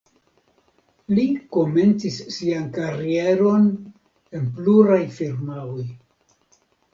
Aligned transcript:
Li 1.17 1.25
komencis 1.57 2.17
sian 2.37 2.65
karieron 2.77 3.69
en 4.41 4.49
pluraj 4.57 4.99
firmaoj. 5.21 5.85